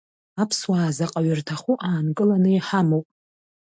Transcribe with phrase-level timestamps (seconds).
[0.41, 3.07] Аԥсуаа заҟаҩ рҭаху аанкыланы иҳамоуп.